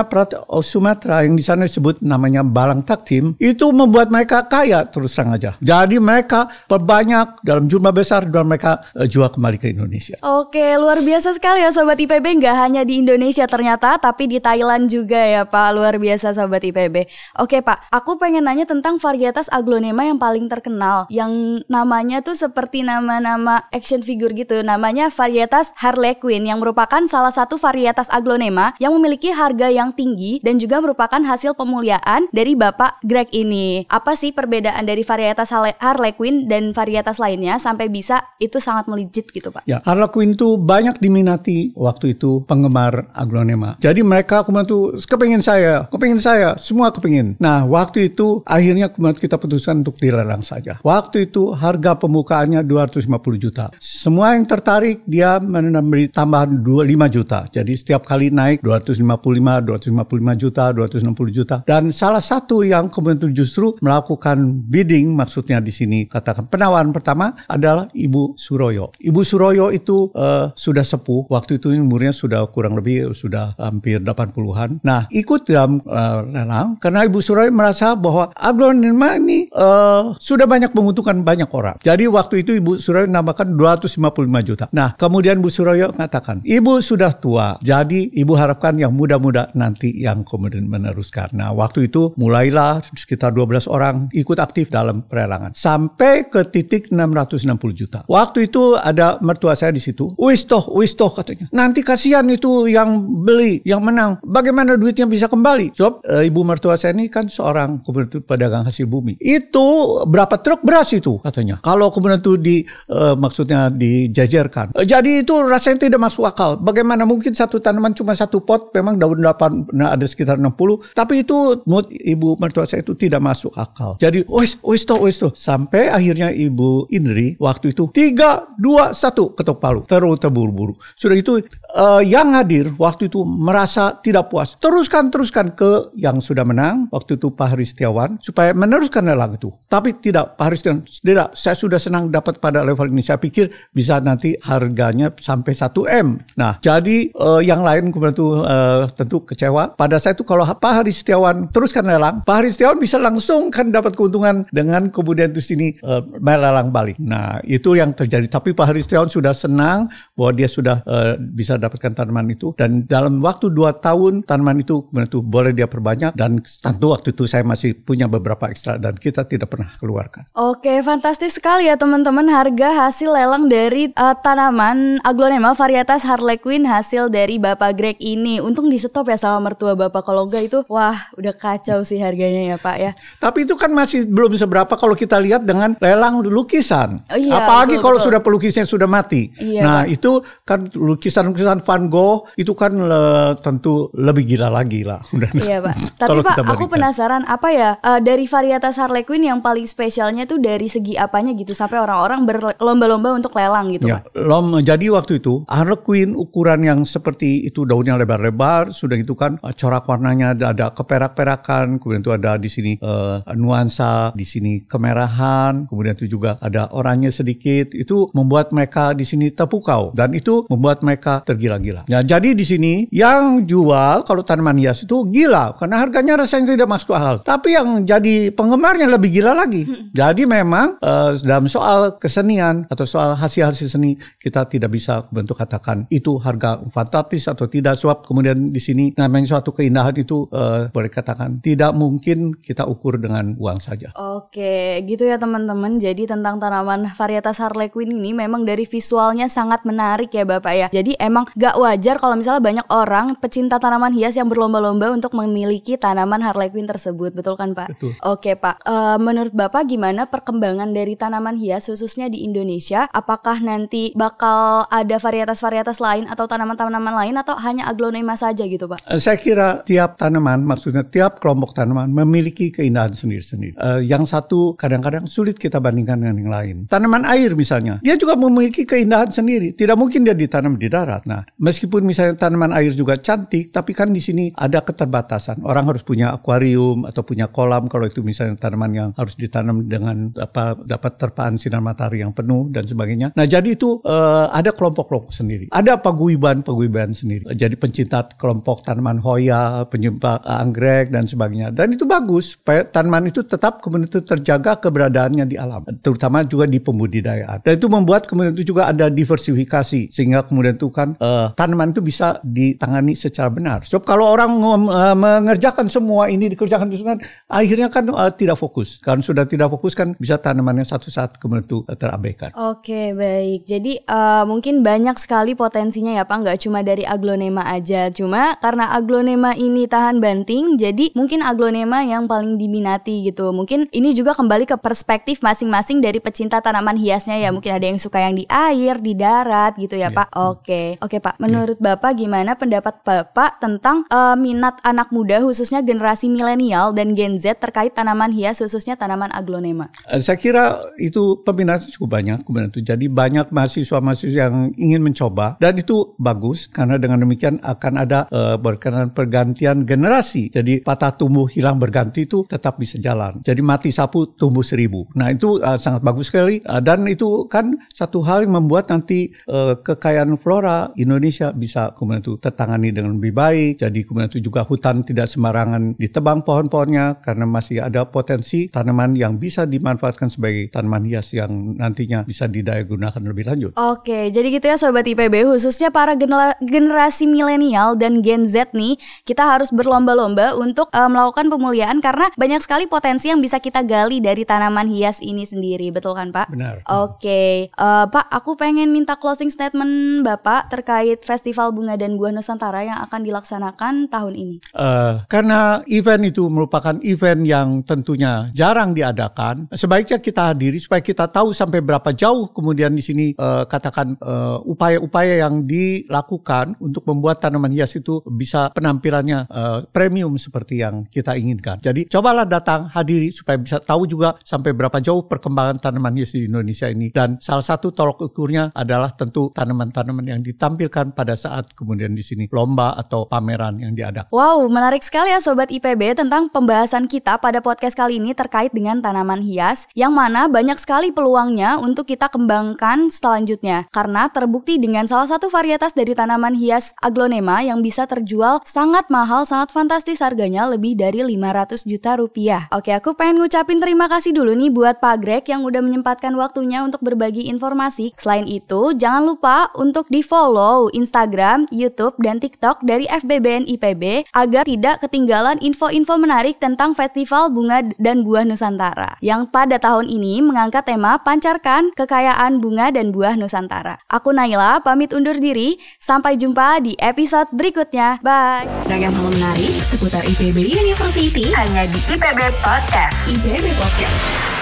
Sumatera 0.60 1.24
yang 1.24 1.40
di 1.40 1.44
sana 1.46 1.64
disebut 1.70 2.04
namanya 2.04 2.44
Balang 2.44 2.84
Taktim 2.84 3.38
itu 3.40 3.70
membuat 3.72 4.12
mereka 4.12 4.44
kaya 4.50 4.84
terus 4.90 5.16
terang 5.16 5.36
aja. 5.36 5.52
Jadi 5.64 6.00
mereka 6.00 6.48
perbanyak 6.68 7.44
dalam 7.44 7.68
jumlah 7.68 7.92
besar 7.92 8.28
dan 8.28 8.48
mereka 8.48 8.84
uh, 8.96 9.08
jual 9.08 9.32
kembali 9.32 9.58
ke 9.60 9.72
Indonesia. 9.72 10.20
Oke, 10.24 10.76
luar 10.80 11.00
biasa 11.04 11.36
sekali 11.36 11.64
ya 11.64 11.72
Sobat 11.72 12.00
IPB. 12.00 12.44
Nggak 12.44 12.56
hanya 12.56 12.82
di 12.88 13.00
Indonesia 13.00 13.48
ternyata, 13.48 14.00
tapi 14.00 14.28
di 14.28 14.40
Thailand 14.40 14.88
juga 14.88 15.20
ya 15.20 15.44
Pak. 15.48 15.68
Luar 15.76 15.96
biasa 16.00 16.36
Sobat 16.36 16.64
IPB. 16.64 17.08
Oke 17.40 17.64
Pak, 17.64 17.92
aku 17.92 18.16
pengen 18.20 18.48
nanya 18.48 18.68
tentang 18.68 19.00
varietas 19.00 19.52
aglonema 19.52 20.08
yang 20.08 20.20
paling 20.20 20.48
terkenal. 20.48 21.08
Yang 21.12 21.64
namanya 21.68 22.24
tuh 22.24 22.36
seperti 22.36 22.84
nama-nama 22.84 23.68
action 23.72 24.04
figure 24.04 24.32
gitu. 24.36 24.60
Namanya 24.88 25.12
varietas 25.12 25.76
Harlequin 25.76 26.48
yang 26.48 26.64
merupakan 26.64 27.04
salah 27.12 27.36
satu 27.36 27.60
varietas 27.60 28.08
aglonema 28.08 28.72
yang 28.80 28.96
memiliki 28.96 29.36
harga 29.36 29.68
yang 29.68 29.92
tinggi 29.92 30.40
dan 30.40 30.64
juga 30.64 30.80
merupakan 30.80 31.20
hasil 31.20 31.60
pemuliaan 31.60 32.32
dari 32.32 32.56
Bapak 32.56 33.04
Greg 33.04 33.28
ini. 33.36 33.84
Apa 33.92 34.16
sih 34.16 34.32
perbedaan 34.32 34.88
dari 34.88 35.04
varietas 35.04 35.52
Harlequin 35.52 36.48
dan 36.48 36.72
varietas 36.72 37.20
lainnya 37.20 37.60
sampai 37.60 37.92
bisa 37.92 38.32
itu 38.40 38.64
sangat 38.64 38.88
melejit 38.88 39.28
gitu 39.28 39.52
Pak? 39.52 39.68
Ya, 39.68 39.84
Harlequin 39.84 40.40
itu 40.40 40.56
banyak 40.56 41.04
diminati 41.04 41.76
waktu 41.76 42.16
itu 42.16 42.48
penggemar 42.48 43.12
aglonema. 43.12 43.76
Jadi 43.84 44.08
mereka 44.08 44.48
kemudian 44.48 44.72
tuh 44.72 45.04
kepingin 45.04 45.44
saya, 45.44 45.92
kepingin 45.92 46.24
saya, 46.24 46.56
semua 46.56 46.96
kepingin. 46.96 47.36
Nah, 47.44 47.68
waktu 47.68 48.16
itu 48.16 48.40
akhirnya 48.48 48.88
kemudian 48.88 49.20
kita 49.20 49.36
putuskan 49.36 49.84
untuk 49.84 50.00
dilelang 50.00 50.48
saja. 50.48 50.80
Waktu 50.80 51.28
itu 51.28 51.52
harga 51.52 52.00
pembukaannya 52.00 52.64
250 52.64 53.36
juta. 53.36 53.68
Semua 53.84 54.32
yang 54.32 54.48
tertarik 54.48 54.77
dia 55.08 55.42
memberi 55.42 56.12
tambahan 56.12 56.62
25 56.62 57.16
juta. 57.16 57.40
Jadi 57.50 57.74
setiap 57.74 58.06
kali 58.06 58.30
naik 58.30 58.62
255, 58.62 59.66
255 59.66 60.42
juta, 60.42 60.64
260 60.76 61.38
juta. 61.38 61.56
Dan 61.66 61.90
salah 61.90 62.22
satu 62.22 62.62
yang 62.62 62.92
kemudian 62.92 63.32
justru 63.34 63.74
melakukan 63.82 64.62
bidding 64.68 65.16
maksudnya 65.16 65.58
di 65.64 65.72
sini 65.74 66.06
katakan 66.06 66.46
penawaran 66.52 66.92
pertama 66.92 67.34
adalah 67.48 67.90
Ibu 67.96 68.38
Suroyo. 68.38 68.94
Ibu 69.00 69.22
Suroyo 69.24 69.72
itu 69.74 70.12
uh, 70.14 70.52
sudah 70.54 70.84
sepuh. 70.86 71.30
Waktu 71.32 71.58
itu 71.58 71.74
umurnya 71.74 72.14
sudah 72.14 72.46
kurang 72.52 72.78
lebih 72.78 73.14
sudah 73.18 73.58
hampir 73.58 74.00
80-an. 74.04 74.84
Nah, 74.84 75.10
ikut 75.10 75.50
dalam 75.50 75.82
uh, 75.86 76.76
karena 76.78 77.06
Ibu 77.08 77.20
Suroyo 77.24 77.50
merasa 77.50 77.96
bahwa 77.98 78.30
aglonema 78.36 79.18
ini 79.18 79.50
uh, 79.56 80.14
sudah 80.20 80.46
banyak 80.46 80.72
menguntungkan 80.76 81.24
banyak 81.24 81.50
orang. 81.52 81.76
Jadi 81.82 82.06
waktu 82.10 82.46
itu 82.46 82.58
Ibu 82.60 82.78
Suroyo 82.78 83.08
nambahkan 83.08 83.56
255 83.56 84.48
juta. 84.48 84.66
Nah, 84.72 84.96
kemudian 84.96 85.40
Bu 85.40 85.52
Suroyo 85.52 85.92
mengatakan, 85.94 86.44
ibu 86.44 86.80
sudah 86.80 87.16
tua, 87.16 87.60
jadi 87.64 88.12
ibu 88.14 88.34
harapkan 88.36 88.76
yang 88.78 88.94
muda-muda 88.94 89.50
nanti 89.54 89.94
yang 89.96 90.24
kemudian 90.24 90.68
meneruskan. 90.68 91.32
Nah, 91.34 91.54
waktu 91.54 91.88
itu 91.88 92.14
mulailah 92.18 92.84
sekitar 92.96 93.32
12 93.34 93.68
orang 93.70 94.10
ikut 94.12 94.38
aktif 94.42 94.72
dalam 94.74 95.06
pelelangan 95.06 95.54
sampai 95.54 96.28
ke 96.28 96.42
titik 96.50 96.90
660 96.90 97.78
juta. 97.78 98.00
Waktu 98.10 98.50
itu 98.50 98.74
ada 98.76 99.22
mertua 99.22 99.54
saya 99.54 99.70
di 99.70 99.82
situ. 99.84 100.14
Wis 100.18 100.50
toh, 100.50 100.74
wis 100.74 100.98
toh 100.98 101.14
katanya. 101.14 101.48
Nanti 101.54 101.86
kasihan 101.86 102.26
itu 102.28 102.66
yang 102.66 103.06
beli, 103.22 103.62
yang 103.64 103.86
menang. 103.86 104.18
Bagaimana 104.26 104.76
duitnya 104.76 105.06
bisa 105.06 105.30
kembali? 105.30 105.78
Sebab 105.78 105.94
e, 106.04 106.16
ibu 106.28 106.42
mertua 106.42 106.76
saya 106.76 106.98
ini 106.98 107.12
kan 107.12 107.30
seorang 107.30 107.86
kemudian 107.86 108.26
pedagang 108.26 108.66
hasil 108.66 108.90
bumi. 108.90 109.22
Itu 109.22 110.02
berapa 110.10 110.42
truk 110.42 110.66
beras 110.66 110.92
itu 110.96 111.22
katanya. 111.22 111.62
Kalau 111.62 111.94
kemudian 111.94 112.20
itu 112.20 112.34
di 112.36 112.56
e, 112.90 113.00
maksudnya 113.16 113.70
dijajarkan. 113.70 114.57
E, 114.74 114.82
jadi 114.88 115.22
itu 115.22 115.34
rasanya 115.46 115.86
tidak 115.86 116.02
masuk 116.02 116.26
akal. 116.26 116.58
Bagaimana 116.58 117.06
mungkin 117.06 117.38
satu 117.38 117.62
tanaman 117.62 117.94
cuma 117.94 118.18
satu 118.18 118.42
pot, 118.42 118.74
memang 118.74 118.98
daun 118.98 119.22
delapan 119.22 119.68
nah 119.76 119.94
ada 119.94 120.10
sekitar 120.10 120.42
60, 120.42 120.98
tapi 120.98 121.22
itu 121.22 121.62
menurut 121.70 121.88
ibu 121.94 122.34
mertua 122.42 122.66
saya 122.66 122.82
itu 122.82 122.98
tidak 122.98 123.22
masuk 123.22 123.54
akal. 123.54 124.00
Jadi 124.02 124.26
wis 124.26 124.58
wis 124.66 124.88
toh 124.88 125.04
wis 125.06 125.22
toh 125.22 125.36
sampai 125.36 125.92
akhirnya 125.92 126.34
ibu 126.34 126.90
Indri 126.90 127.38
waktu 127.38 127.76
itu 127.76 127.92
tiga 127.94 128.48
dua 128.58 128.96
satu 128.96 129.36
ketok 129.38 129.58
palu 129.62 129.82
terus 129.86 130.18
terburu-buru. 130.18 130.74
Sudah 130.98 131.18
itu 131.20 131.44
uh, 131.78 132.02
yang 132.02 132.34
hadir 132.34 132.74
waktu 132.82 133.08
itu 133.08 133.22
merasa 133.24 134.02
tidak 134.02 134.34
puas. 134.34 134.58
Teruskan 134.58 135.14
teruskan 135.14 135.54
ke 135.54 135.94
yang 135.94 136.18
sudah 136.18 136.44
menang 136.44 136.90
waktu 136.90 137.22
itu 137.22 137.30
Pak 137.30 137.54
Haris 137.54 137.78
Setiawan 137.78 138.18
supaya 138.20 138.52
meneruskan 138.58 139.06
lelang 139.06 139.38
itu. 139.38 139.54
Tapi 139.70 140.02
tidak 140.02 140.36
Pak 140.36 140.46
Haris 140.50 140.60
Setiawan 140.66 140.82
tidak 140.84 141.28
saya 141.38 141.56
sudah 141.56 141.78
senang 141.78 142.10
dapat 142.10 142.42
pada 142.42 142.66
level 142.66 142.90
ini. 142.90 143.06
Saya 143.06 143.22
pikir 143.22 143.54
bisa 143.70 144.02
nanti 144.02 144.34
harganya 144.42 145.14
sampai 145.22 145.54
1 145.54 145.70
M. 146.02 146.08
Nah 146.36 146.58
jadi 146.60 147.14
uh, 147.14 147.40
yang 147.46 147.62
lain 147.62 147.94
kemudian 147.94 148.18
itu 148.18 148.42
uh, 148.42 148.90
tentu 148.98 149.22
kecewa. 149.24 149.78
Pada 149.78 150.02
saya 150.02 150.18
itu 150.18 150.26
kalau 150.26 150.44
Pak 150.44 150.74
Haris 150.84 151.06
Setiawan 151.06 151.54
teruskan 151.54 151.86
lelang, 151.86 152.26
Pak 152.26 152.36
Haris 152.42 152.58
Setiawan 152.58 152.82
bisa 152.82 152.98
langsung 152.98 153.54
kan 153.54 153.70
dapat 153.70 153.94
keuntungan 153.94 154.42
dengan 154.50 154.90
kemudian 154.90 155.30
di 155.30 155.44
sini 155.44 155.68
uh, 155.86 156.02
melelang 156.18 156.74
balik. 156.74 156.98
Nah 156.98 157.38
itu 157.46 157.78
yang 157.78 157.94
terjadi. 157.94 158.26
Tapi 158.26 158.58
Pak 158.58 158.74
Haris 158.74 158.90
Setiawan 158.90 159.12
sudah 159.12 159.36
senang 159.36 159.92
bahwa 160.18 160.32
dia 160.34 160.50
sudah 160.50 160.82
uh, 160.88 161.20
bisa 161.20 161.60
dapatkan 161.68 161.94
tanaman 161.94 162.32
itu 162.32 162.56
dan 162.56 162.88
dalam 162.88 163.20
waktu 163.20 163.52
dua 163.52 163.76
tahun 163.76 164.24
tanaman 164.24 164.64
itu 164.64 164.88
kemudian 164.90 165.08
itu 165.12 165.20
boleh 165.20 165.52
dia 165.52 165.68
perbanyak 165.68 166.16
dan 166.16 166.40
tentu 166.42 166.96
waktu 166.96 167.12
itu 167.12 167.28
saya 167.28 167.44
masih 167.44 167.76
punya 167.78 168.08
beberapa 168.08 168.48
ekstra 168.48 168.80
dan 168.80 168.96
kita 168.96 169.28
tidak 169.28 169.52
pernah 169.52 169.76
keluarkan. 169.78 170.28
Oke, 170.34 170.80
fantastis 170.82 171.38
sekali 171.38 171.68
ya 171.68 171.76
teman-teman 171.76 172.28
harga 172.32 172.88
hasil 172.88 173.10
lelang 173.12 173.48
dari 173.52 173.92
uh, 173.94 174.16
tanaman 174.20 175.00
aglonema 175.04 175.54
varietas 175.54 176.04
Harlequin 176.04 176.68
hasil 176.68 177.10
dari 177.12 177.38
Bapak 177.40 177.72
Greg 177.78 177.98
ini. 178.04 178.40
Untung 178.44 178.68
di 178.68 178.78
stop 178.78 179.08
ya 179.08 179.18
sama 179.18 179.52
mertua 179.52 179.74
Bapak 179.74 180.04
kalau 180.04 180.28
enggak 180.28 180.52
itu 180.52 180.60
wah 180.68 181.10
udah 181.16 181.34
kacau 181.34 181.82
sih 181.88 181.98
harganya 182.02 182.56
ya 182.56 182.58
Pak 182.60 182.78
ya. 182.78 182.92
Tapi 183.18 183.48
itu 183.48 183.56
kan 183.56 183.72
masih 183.72 184.04
belum 184.06 184.36
seberapa 184.36 184.76
kalau 184.76 184.94
kita 184.94 185.18
lihat 185.18 185.48
dengan 185.48 185.74
lelang 185.80 186.20
lukisan. 186.22 187.00
Oh, 187.08 187.18
iya, 187.18 187.40
Apalagi 187.40 187.80
betul, 187.80 187.84
kalau 187.88 187.98
betul. 187.98 188.08
sudah 188.12 188.20
pelukisnya 188.20 188.66
sudah 188.68 188.90
mati. 188.90 189.32
Iya, 189.40 189.62
nah, 189.64 189.82
Pak. 189.84 189.96
itu 189.96 190.12
kan 190.44 190.60
lukisan-lukisan 190.68 191.47
Van 191.64 191.88
Gogh 191.88 192.28
itu 192.36 192.52
kan 192.52 192.76
le- 192.76 193.40
tentu 193.40 193.88
lebih 193.96 194.28
gila 194.28 194.52
lagi 194.52 194.84
lah. 194.84 195.00
Iya 195.38 195.64
pak. 195.64 195.76
Tapi 196.02 196.20
pak, 196.20 196.44
aku 196.44 196.66
penasaran 196.68 197.24
apa 197.24 197.48
ya 197.52 197.70
uh, 197.80 198.00
dari 198.00 198.28
varietas 198.28 198.76
Harlequin 198.76 199.24
yang 199.24 199.40
paling 199.40 199.64
spesialnya 199.64 200.28
tuh 200.28 200.38
dari 200.38 200.68
segi 200.68 200.98
apanya 200.98 201.32
gitu 201.32 201.54
sampai 201.54 201.80
orang-orang 201.80 202.26
berlomba-lomba 202.26 203.16
untuk 203.16 203.32
lelang 203.34 203.70
gitu 203.72 203.88
Ya, 203.88 204.04
pak. 204.04 204.12
lom, 204.18 204.60
jadi 204.60 204.92
waktu 204.92 205.22
itu 205.22 205.48
Harlequin 205.48 206.18
ukuran 206.18 206.66
yang 206.66 206.80
seperti 206.84 207.46
itu 207.46 207.64
daunnya 207.64 207.96
lebar-lebar, 207.96 208.74
sudah 208.74 208.98
itu 208.98 209.14
kan 209.14 209.38
eh, 209.40 209.54
corak 209.54 209.86
warnanya 209.86 210.34
ada, 210.36 210.52
ada 210.52 210.68
keperak-perakan, 210.74 211.78
kemudian 211.80 212.02
itu 212.02 212.12
ada 212.12 212.36
di 212.36 212.50
sini 212.50 212.72
eh, 212.78 213.18
nuansa, 213.38 214.12
di 214.12 214.26
sini 214.26 214.66
kemerahan, 214.66 215.70
kemudian 215.70 215.96
itu 215.96 216.10
juga 216.10 216.36
ada 216.42 216.68
oranye 216.74 217.14
sedikit, 217.14 217.72
itu 217.72 218.10
membuat 218.12 218.52
mereka 218.52 218.92
di 218.92 219.06
sini 219.06 219.30
terpukau 219.32 219.94
dan 219.94 220.12
itu 220.12 220.44
membuat 220.50 220.82
mereka 220.82 221.22
tergila-gila. 221.38 221.86
Ya, 221.86 222.02
jadi 222.02 222.34
di 222.34 222.42
sini 222.42 222.74
yang 222.90 223.46
jual 223.46 224.02
kalau 224.02 224.26
tanaman 224.26 224.58
hias 224.58 224.82
itu 224.82 225.06
gila 225.14 225.54
karena 225.62 225.86
harganya 225.86 226.26
rasanya 226.26 226.58
tidak 226.58 226.66
masuk 226.74 226.98
akal. 226.98 227.22
Tapi 227.22 227.54
yang 227.54 227.86
jadi 227.86 228.34
penggemarnya 228.34 228.90
lebih 228.90 229.22
gila 229.22 229.38
lagi. 229.38 229.70
Jadi 229.94 230.26
memang 230.26 230.82
eh, 230.82 231.22
dalam 231.22 231.46
soal 231.46 232.02
kesenian 232.02 232.66
atau 232.74 232.90
soal 232.90 233.14
hasil-hasil 233.14 233.70
seni 233.70 233.94
kita 234.18 234.50
tidak 234.50 234.74
bisa 234.74 235.06
bentuk 235.14 235.38
katakan 235.38 235.86
itu 235.94 236.18
harga 236.18 236.66
fantastis 236.74 237.30
atau 237.30 237.46
tidak 237.46 237.78
sebab 237.78 238.02
kemudian 238.02 238.50
di 238.50 238.58
sini 238.58 238.98
namanya 238.98 239.38
suatu 239.38 239.54
keindahan 239.54 239.94
itu 239.94 240.26
eh, 240.34 240.74
boleh 240.74 240.90
katakan 240.90 241.38
tidak 241.46 241.78
mungkin 241.78 242.34
kita 242.34 242.66
ukur 242.66 242.98
dengan 242.98 243.38
uang 243.38 243.62
saja. 243.62 243.94
Oke, 243.94 244.82
gitu 244.90 245.06
ya 245.06 245.22
teman-teman. 245.22 245.78
Jadi 245.78 246.10
tentang 246.10 246.42
tanaman 246.42 246.90
varietas 246.98 247.38
Harlequin 247.38 247.94
ini 247.94 248.16
memang 248.16 248.48
dari 248.48 248.66
visualnya 248.66 249.28
sangat 249.28 249.68
menarik 249.68 250.10
ya 250.10 250.24
Bapak 250.24 250.54
ya. 250.56 250.68
Jadi 250.72 250.96
emang 250.98 251.27
gak 251.36 251.56
wajar 251.60 251.98
kalau 251.98 252.16
misalnya 252.16 252.40
banyak 252.40 252.68
orang 252.70 253.18
pecinta 253.18 253.58
tanaman 253.58 253.92
hias 253.92 254.16
yang 254.16 254.30
berlomba-lomba 254.30 254.94
untuk 254.94 255.12
memiliki 255.18 255.76
tanaman 255.76 256.22
Harlequin 256.22 256.70
tersebut. 256.70 257.12
Betul 257.12 257.36
kan 257.36 257.52
Pak? 257.58 257.74
Betul. 257.76 257.92
Oke 258.06 258.38
Pak, 258.38 258.62
Eh, 258.68 258.98
menurut 259.00 259.32
Bapak 259.32 259.64
gimana 259.66 260.12
perkembangan 260.12 260.76
dari 260.76 261.00
tanaman 261.00 261.40
hias 261.40 261.72
khususnya 261.72 262.12
di 262.12 262.28
Indonesia? 262.28 262.86
Apakah 262.92 263.40
nanti 263.40 263.96
bakal 263.96 264.68
ada 264.68 265.00
varietas-varietas 265.00 265.80
lain 265.80 266.06
atau 266.12 266.28
tanaman-tanaman 266.28 266.94
lain 266.94 267.16
atau 267.16 267.40
hanya 267.40 267.66
aglonema 267.72 268.20
saja 268.20 268.44
gitu 268.44 268.68
Pak? 268.68 268.84
Eh, 268.92 269.00
Saya 269.00 269.16
kira 269.16 269.64
tiap 269.64 269.96
tanaman, 269.96 270.44
maksudnya 270.44 270.84
tiap 270.84 271.24
kelompok 271.24 271.56
tanaman 271.56 271.88
memiliki 271.88 272.52
keindahan 272.52 272.92
sendiri-sendiri. 272.92 273.56
Eh, 273.56 273.82
yang 273.88 274.04
satu 274.04 274.60
kadang-kadang 274.60 275.08
sulit 275.08 275.40
kita 275.40 275.64
bandingkan 275.64 276.04
dengan 276.04 276.18
yang 276.20 276.32
lain. 276.32 276.56
Tanaman 276.68 277.08
air 277.08 277.32
misalnya, 277.34 277.80
dia 277.80 277.96
juga 277.96 278.20
memiliki 278.20 278.68
keindahan 278.68 279.08
sendiri. 279.08 279.56
Tidak 279.56 279.80
mungkin 279.80 280.04
dia 280.04 280.14
ditanam 280.14 280.60
di 280.60 280.68
darat. 280.68 281.08
Nah, 281.08 281.17
meskipun 281.40 281.88
misalnya 281.88 282.20
tanaman 282.20 282.52
air 282.54 282.74
juga 282.74 283.00
cantik, 283.00 283.56
tapi 283.56 283.72
kan 283.72 283.90
di 283.94 284.02
sini 284.04 284.30
ada 284.36 284.62
keterbatasan. 284.62 285.42
Orang 285.42 285.72
harus 285.72 285.82
punya 285.82 286.12
akuarium 286.12 286.84
atau 286.84 287.02
punya 287.08 287.32
kolam 287.32 287.72
kalau 287.72 287.88
itu 287.88 288.04
misalnya 288.04 288.36
tanaman 288.38 288.72
yang 288.74 288.90
harus 288.94 289.16
ditanam 289.16 289.66
dengan 289.66 290.12
apa 290.20 290.58
dapat 290.58 291.00
terpaan 291.00 291.40
sinar 291.40 291.64
matahari 291.64 292.04
yang 292.04 292.12
penuh 292.12 292.50
dan 292.52 292.68
sebagainya. 292.68 293.16
Nah, 293.16 293.26
jadi 293.26 293.56
itu 293.56 293.80
eh, 293.86 294.28
ada 294.30 294.52
kelompok-kelompok 294.52 295.14
sendiri. 295.14 295.48
Ada 295.54 295.80
paguyuban-paguyuban 295.80 296.94
sendiri. 296.94 297.24
Jadi 297.34 297.56
pencinta 297.56 298.04
kelompok 298.18 298.66
tanaman 298.66 299.00
hoya, 299.00 299.66
penyimpan 299.70 300.26
anggrek 300.26 300.92
dan 300.92 301.08
sebagainya. 301.08 301.54
Dan 301.54 301.74
itu 301.74 301.88
bagus 301.88 302.36
supaya 302.36 302.66
tanaman 302.68 303.10
itu 303.10 303.24
tetap 303.24 303.64
kemudian 303.64 303.88
itu 303.88 304.04
terjaga 304.04 304.60
keberadaannya 304.60 305.26
di 305.30 305.36
alam, 305.40 305.64
terutama 305.80 306.26
juga 306.28 306.50
di 306.50 306.60
pembudidayaan. 306.60 307.46
Dan 307.46 307.54
itu 307.56 307.68
membuat 307.72 308.10
kemudian 308.10 308.34
itu 308.36 308.52
juga 308.52 308.68
ada 308.68 308.92
diversifikasi 308.92 309.92
sehingga 309.94 310.26
kemudian 310.28 310.58
itu 310.58 310.68
kan 310.74 310.98
eh, 311.08 311.26
tanaman 311.34 311.72
itu 311.72 311.82
bisa 311.82 312.20
ditangani 312.22 312.94
secara 312.94 313.32
benar. 313.32 313.64
Sebab 313.64 313.84
kalau 313.88 314.06
orang 314.12 314.32
eh, 314.70 314.96
mengerjakan 314.96 315.72
semua 315.72 316.12
ini 316.12 316.28
dikerjakan 316.32 316.70
kan 316.70 317.00
akhirnya 317.32 317.68
kan 317.72 317.88
eh, 317.88 318.12
tidak 318.14 318.38
fokus. 318.38 318.78
Kan 318.84 319.02
sudah 319.02 319.26
tidak 319.26 319.50
fokus 319.52 319.74
kan 319.74 319.96
bisa 319.98 320.20
tanamannya 320.20 320.68
satu 320.68 320.92
saat 320.92 321.16
kemudian 321.18 321.48
itu 321.48 321.64
eh, 321.66 321.78
terabaikan. 321.80 322.30
Oke 322.36 322.94
baik, 322.94 323.48
jadi 323.48 323.82
eh, 323.82 324.24
mungkin 324.30 324.62
banyak 324.62 324.96
sekali 325.02 325.34
potensinya 325.34 325.98
ya 325.98 326.04
Pak, 326.06 326.18
nggak 326.22 326.38
cuma 326.46 326.62
dari 326.62 326.86
aglonema 326.86 327.48
aja. 327.48 327.90
Cuma 327.90 328.38
karena 328.38 328.70
aglonema 328.76 329.34
ini 329.34 329.66
tahan 329.66 329.98
banting, 329.98 330.60
jadi 330.60 330.94
mungkin 330.94 331.26
aglonema 331.26 331.82
yang 331.82 332.06
paling 332.06 332.38
diminati 332.38 333.08
gitu. 333.10 333.34
Mungkin 333.34 333.72
ini 333.74 333.96
juga 333.98 334.14
kembali 334.14 334.46
ke 334.46 334.58
perspektif 334.62 335.26
masing-masing 335.26 335.82
dari 335.82 335.98
pecinta 335.98 336.38
tanaman 336.44 336.78
hiasnya 336.78 337.18
ya. 337.18 337.34
Mungkin 337.34 337.52
ada 337.52 337.66
yang 337.66 337.80
suka 337.82 337.98
yang 338.02 338.14
di 338.14 338.26
air, 338.30 338.78
di 338.78 338.94
darat 338.94 339.58
gitu 339.58 339.78
ya 339.78 339.88
Iya. 339.88 339.98
Pak. 339.98 340.10
Oke, 340.14 340.62
oke 340.84 340.97
Pak. 340.98 341.22
Menurut 341.22 341.62
Bapak 341.62 341.94
gimana 341.94 342.34
pendapat 342.34 342.82
Bapak 342.82 343.38
tentang 343.38 343.86
eh, 343.88 344.16
minat 344.18 344.58
anak 344.66 344.90
muda 344.90 345.22
khususnya 345.22 345.62
generasi 345.62 346.10
milenial 346.10 346.74
dan 346.74 346.98
Gen 346.98 347.22
Z 347.22 347.38
terkait 347.38 347.78
tanaman 347.78 348.10
hias 348.10 348.42
khususnya 348.42 348.74
tanaman 348.74 349.14
aglonema? 349.14 349.70
Eh, 349.88 350.02
Saya 350.02 350.18
kira 350.18 350.58
itu 350.82 351.22
peminatnya 351.22 351.70
cukup 351.78 352.02
banyak 352.02 352.26
kemudian 352.26 352.50
itu. 352.50 352.62
Jadi 352.66 352.86
banyak 352.90 353.30
mahasiswa-mahasiswa 353.30 354.18
yang 354.18 354.50
ingin 354.58 354.82
mencoba 354.82 355.38
dan 355.38 355.54
itu 355.56 355.94
bagus 356.02 356.50
karena 356.50 356.82
dengan 356.82 357.06
demikian 357.06 357.38
akan 357.44 357.74
ada 357.78 358.10
eh, 358.10 358.36
berkenan 358.42 358.92
pergantian 358.98 359.64
generasi. 359.64 360.34
Jadi 360.34 360.66
patah 360.66 360.98
tumbuh 360.98 361.30
hilang 361.30 361.62
berganti 361.62 362.10
itu 362.10 362.26
tetap 362.26 362.58
bisa 362.58 362.82
jalan. 362.82 363.22
Jadi 363.22 363.42
mati 363.46 363.70
sapu 363.70 364.18
tumbuh 364.18 364.42
seribu. 364.42 364.90
Nah 364.98 365.14
itu 365.14 365.38
eh, 365.38 365.60
sangat 365.62 365.86
bagus 365.86 366.10
sekali 366.10 366.48
Eh, 366.48 366.62
dan 366.64 366.88
itu 366.88 367.28
kan 367.28 367.60
satu 367.76 368.00
hal 368.08 368.24
yang 368.24 368.40
membuat 368.40 368.72
nanti 368.72 369.12
eh, 369.12 369.54
kekayaan 369.60 370.16
flora 370.16 370.72
Indonesia 370.88 371.36
bisa 371.36 371.76
kemudian 371.76 372.00
itu 372.00 372.16
tertangani 372.16 372.72
dengan 372.72 372.96
lebih 372.96 373.12
baik. 373.12 373.60
Jadi 373.60 373.84
kemudian 373.84 374.08
itu 374.08 374.24
juga 374.24 374.48
hutan 374.48 374.88
tidak 374.88 375.12
sembarangan 375.12 375.76
ditebang 375.76 376.24
pohon-pohonnya 376.24 377.04
karena 377.04 377.28
masih 377.28 377.60
ada 377.60 377.84
potensi 377.92 378.48
tanaman 378.48 378.96
yang 378.96 379.20
bisa 379.20 379.44
dimanfaatkan 379.44 380.08
sebagai 380.08 380.48
tanaman 380.48 380.88
hias 380.88 381.12
yang 381.12 381.60
nantinya 381.60 382.08
bisa 382.08 382.32
didaya 382.32 382.64
gunakan 382.64 383.04
lebih 383.04 383.28
lanjut. 383.28 383.52
Oke, 383.60 384.08
jadi 384.16 384.28
gitu 384.32 384.46
ya 384.48 384.56
sobat 384.56 384.88
IPB 384.88 385.28
khususnya 385.28 385.74
para 385.74 386.00
generasi 386.40 387.10
milenial 387.10 387.76
dan 387.76 388.00
Gen 388.00 388.30
Z 388.30 388.56
nih, 388.56 388.80
kita 389.04 389.28
harus 389.28 389.52
berlomba-lomba 389.52 390.38
untuk 390.38 390.72
uh, 390.72 390.88
melakukan 390.88 391.28
pemulihan 391.28 391.76
karena 391.84 392.08
banyak 392.16 392.40
sekali 392.40 392.70
potensi 392.70 393.10
yang 393.10 393.20
bisa 393.20 393.42
kita 393.42 393.66
gali 393.66 394.00
dari 394.00 394.24
tanaman 394.24 394.70
hias 394.70 395.04
ini 395.04 395.26
sendiri, 395.26 395.74
betul 395.74 395.98
kan 395.98 396.14
Pak? 396.14 396.32
Benar. 396.32 396.64
Oke, 396.70 397.50
uh, 397.58 397.90
Pak, 397.90 398.06
aku 398.14 398.38
pengen 398.38 398.70
minta 398.70 398.96
closing 398.96 399.34
statement 399.34 400.06
Bapak 400.06 400.54
terkait 400.54 400.77
Festival 401.02 401.56
Bunga 401.56 401.80
dan 401.80 401.98
Buah 401.98 402.14
Nusantara 402.14 402.62
yang 402.62 402.80
akan 402.86 403.02
dilaksanakan 403.02 403.90
tahun 403.90 404.14
ini. 404.14 404.36
Uh, 404.54 405.02
karena 405.08 405.62
event 405.72 406.04
itu 406.06 406.28
merupakan 406.28 406.78
event 406.84 407.22
yang 407.24 407.64
tentunya 407.64 408.30
jarang 408.36 408.76
diadakan, 408.76 409.50
sebaiknya 409.54 409.98
kita 409.98 410.34
hadiri 410.34 410.62
supaya 410.62 410.84
kita 410.84 411.10
tahu 411.10 411.32
sampai 411.32 411.64
berapa 411.64 411.90
jauh 411.96 412.30
kemudian 412.32 412.74
di 412.76 412.84
sini 412.84 413.06
uh, 413.18 413.48
katakan 413.48 413.98
upaya-upaya 414.46 415.18
uh, 415.18 415.22
yang 415.28 415.36
dilakukan 415.48 416.60
untuk 416.60 416.84
membuat 416.86 417.24
tanaman 417.24 417.50
hias 417.50 417.80
itu 417.80 418.04
bisa 418.06 418.52
penampilannya 418.54 419.26
uh, 419.32 419.60
premium 419.72 420.14
seperti 420.20 420.62
yang 420.62 420.84
kita 420.86 421.16
inginkan. 421.16 421.58
Jadi 421.64 421.88
cobalah 421.88 422.28
datang 422.28 422.68
hadiri 422.70 423.10
supaya 423.10 423.40
bisa 423.40 423.58
tahu 423.64 423.88
juga 423.88 424.20
sampai 424.22 424.52
berapa 424.54 424.78
jauh 424.84 425.08
perkembangan 425.08 425.58
tanaman 425.64 425.96
hias 425.98 426.14
di 426.14 426.28
Indonesia 426.28 426.68
ini 426.68 426.92
dan 426.92 427.18
salah 427.24 427.44
satu 427.44 427.72
tolok 427.72 428.12
ukurnya 428.12 428.52
adalah 428.54 428.92
tentu 428.94 429.32
tanaman-tanaman 429.32 430.06
yang 430.06 430.22
ditampilkan 430.22 430.67
pada 430.72 431.18
saat 431.18 431.52
kemudian 431.58 431.98
di 431.98 432.04
sini 432.06 432.30
lomba 432.32 432.78
atau 432.78 433.10
pameran 433.10 433.60
yang 433.60 433.74
diadakan. 433.74 434.10
Wow, 434.14 434.48
menarik 434.48 434.86
sekali 434.86 435.12
ya 435.12 435.20
sobat 435.20 435.50
IPB 435.50 435.98
tentang 436.00 436.30
pembahasan 436.30 436.86
kita 436.86 437.18
pada 437.18 437.44
podcast 437.44 437.76
kali 437.76 437.98
ini 437.98 438.14
terkait 438.14 438.54
dengan 438.54 438.80
tanaman 438.80 439.20
hias 439.26 439.66
yang 439.74 439.92
mana 439.92 440.32
banyak 440.32 440.56
sekali 440.62 440.94
peluangnya 440.96 441.60
untuk 441.60 441.90
kita 441.90 442.08
kembangkan 442.08 442.88
selanjutnya 442.88 443.68
karena 443.76 444.08
terbukti 444.08 444.56
dengan 444.58 444.88
salah 444.88 445.10
satu 445.10 445.28
varietas 445.28 445.76
dari 445.76 445.92
tanaman 445.92 446.38
hias 446.38 446.72
aglonema 446.80 447.44
yang 447.44 447.60
bisa 447.60 447.84
terjual 447.84 448.40
sangat 448.48 448.88
mahal, 448.88 449.28
sangat 449.28 449.52
fantastis 449.52 450.00
harganya 450.00 450.48
lebih 450.48 450.80
dari 450.80 451.04
500 451.04 451.68
juta 451.68 452.00
rupiah. 452.00 452.48
Oke, 452.56 452.72
aku 452.72 452.96
pengen 452.96 453.20
ngucapin 453.20 453.60
terima 453.60 453.92
kasih 453.92 454.16
dulu 454.16 454.32
nih 454.32 454.50
buat 454.50 454.80
Pak 454.80 454.96
Greg 455.04 455.24
yang 455.28 455.44
udah 455.44 455.60
menyempatkan 455.60 456.16
waktunya 456.16 456.64
untuk 456.64 456.80
berbagi 456.80 457.28
informasi. 457.28 457.92
Selain 458.00 458.24
itu, 458.24 458.72
jangan 458.80 459.04
lupa 459.04 459.52
untuk 459.60 459.92
di-follow 459.92 460.47
Instagram, 460.74 461.48
YouTube, 461.54 461.96
dan 462.00 462.20
TikTok 462.24 462.64
dari 462.64 462.88
FBBN 462.88 463.48
IPB 463.48 464.10
agar 464.14 464.48
tidak 464.48 464.84
ketinggalan 464.84 465.38
info-info 465.44 466.00
menarik 466.00 466.40
tentang 466.40 466.74
Festival 466.74 467.30
Bunga 467.30 467.66
dan 467.78 468.08
Buah 468.08 468.24
Nusantara 468.24 468.98
yang 469.04 469.28
pada 469.30 469.60
tahun 469.60 469.88
ini 469.88 470.24
mengangkat 470.24 470.68
tema 470.68 471.00
Pancarkan 471.02 471.72
Kekayaan 471.76 472.40
Bunga 472.40 472.72
dan 472.72 472.92
Buah 472.92 473.20
Nusantara. 473.20 473.80
Aku 473.92 474.12
Naila, 474.16 474.60
pamit 474.62 474.92
undur 474.92 475.18
diri. 475.18 475.60
Sampai 475.78 476.16
jumpa 476.16 476.60
di 476.64 476.74
episode 476.80 477.30
berikutnya. 477.34 478.00
Bye! 478.02 478.48
Ragam 478.68 478.94
hal 478.94 479.08
menarik 479.12 479.54
seputar 479.64 480.04
IPB 480.04 480.54
University 480.56 481.32
hanya 481.34 481.66
di 481.70 481.80
IPB 481.92 482.20
Podcast. 482.44 482.96
IPB 483.10 483.46
Podcast. 483.58 484.37